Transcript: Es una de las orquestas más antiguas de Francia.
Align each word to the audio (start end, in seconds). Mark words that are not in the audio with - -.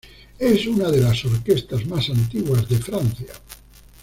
Es 0.39 0.65
una 0.65 0.89
de 0.89 0.99
las 0.99 1.23
orquestas 1.25 1.85
más 1.85 2.09
antiguas 2.09 2.67
de 2.67 2.79
Francia. 2.79 3.33